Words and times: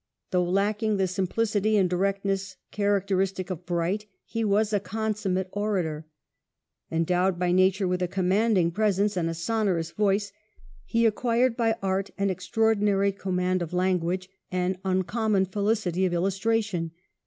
Though 0.31 0.49
lacking 0.49 0.97
the 0.97 1.05
simplicity 1.05 1.77
and 1.77 1.87
direct 1.87 2.25
ness 2.25 2.55
characteristic 2.71 3.51
of 3.51 3.67
Bright, 3.67 4.07
he 4.25 4.43
was 4.43 4.73
a 4.73 4.79
consummate 4.79 5.47
orator. 5.51 6.07
En 6.89 7.03
dowed 7.03 7.37
by 7.37 7.51
nature 7.51 7.87
with 7.87 8.01
a 8.01 8.07
commanding 8.07 8.71
presence 8.71 9.15
and 9.15 9.29
a 9.29 9.35
sonorous 9.35 9.91
voice, 9.91 10.31
he 10.85 11.05
acquired 11.05 11.55
by 11.55 11.75
art 11.83 12.09
an 12.17 12.31
extraordinary 12.31 13.11
command 13.11 13.61
of 13.61 13.73
language 13.73 14.27
and 14.51 14.79
uncommon 14.83 15.45
felicity 15.45 16.03
of 16.07 16.13
illustration. 16.15 16.89